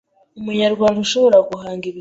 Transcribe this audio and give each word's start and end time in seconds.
Umunyarwanda 0.39 0.97
ushobora 1.05 1.37
guhanga 1.49 1.81
ibikorwa 1.83 1.89